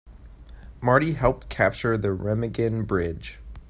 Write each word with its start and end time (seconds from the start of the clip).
Marty 0.81 1.13
helped 1.13 1.47
capture 1.47 1.95
the 1.95 2.07
Remagen 2.07 2.87
Bridge. 2.87 3.37